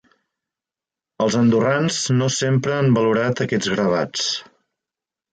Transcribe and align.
Els 1.25 1.35
andorrans 1.41 1.99
no 2.21 2.29
sempre 2.35 2.73
han 2.77 2.89
valorat 2.95 3.43
aquests 3.45 3.69
gravats. 3.75 4.25